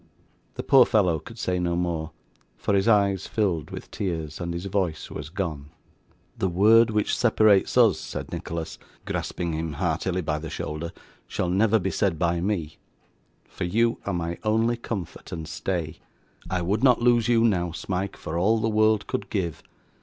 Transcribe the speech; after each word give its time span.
The 0.55 0.63
poor 0.63 0.87
fellow 0.87 1.19
could 1.19 1.37
say 1.37 1.59
no 1.59 1.75
more, 1.75 2.09
for 2.57 2.73
his 2.73 2.87
eyes 2.87 3.27
filled 3.27 3.69
with 3.69 3.91
tears, 3.91 4.41
and 4.41 4.51
his 4.51 4.65
voice 4.65 5.11
was 5.11 5.29
gone. 5.29 5.69
'The 6.39 6.49
word 6.49 6.89
which 6.89 7.15
separates 7.15 7.77
us,' 7.77 7.99
said 7.99 8.31
Nicholas, 8.31 8.79
grasping 9.05 9.53
him 9.53 9.73
heartily 9.73 10.21
by 10.21 10.39
the 10.39 10.49
shoulder, 10.49 10.91
'shall 11.27 11.51
never 11.51 11.77
be 11.77 11.91
said 11.91 12.17
by 12.17 12.41
me, 12.41 12.77
for 13.43 13.65
you 13.65 13.99
are 14.03 14.11
my 14.13 14.39
only 14.43 14.75
comfort 14.75 15.31
and 15.31 15.47
stay. 15.47 15.99
I 16.49 16.63
would 16.63 16.83
not 16.83 16.99
lose 17.03 17.27
you 17.27 17.43
now, 17.43 17.71
Smike, 17.71 18.17
for 18.17 18.39
all 18.39 18.57
the 18.59 18.69
world 18.69 19.05
could 19.05 19.29
give. 19.29 19.61